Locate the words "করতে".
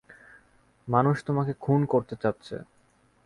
1.85-2.15